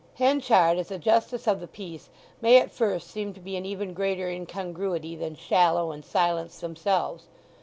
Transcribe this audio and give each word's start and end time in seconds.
Henchard 0.15 0.79
as 0.79 0.89
a 0.89 0.97
Justice 0.97 1.45
of 1.47 1.59
the 1.59 1.67
Peace 1.67 2.09
may 2.41 2.57
at 2.57 2.71
first 2.71 3.11
seem 3.11 3.35
to 3.35 3.39
be 3.39 3.55
an 3.55 3.67
even 3.67 3.93
greater 3.93 4.27
incongruity 4.27 5.15
than 5.15 5.35
Shallow 5.35 5.91
and 5.91 6.03
Silence 6.03 6.59
themselves. 6.59 7.27